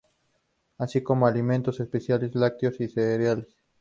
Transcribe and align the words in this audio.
Así 0.79 1.03
como 1.03 1.27
alimentos, 1.27 1.79
especialmente 1.79 2.39
lácteos 2.39 2.79
y 2.79 2.87
cereales. 2.87 3.45